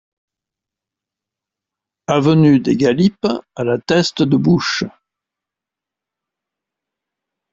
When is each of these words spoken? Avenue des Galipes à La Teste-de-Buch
Avenue 2.07 2.59
des 2.59 2.75
Galipes 2.75 3.27
à 3.55 3.63
La 3.63 3.77
Teste-de-Buch 3.77 4.83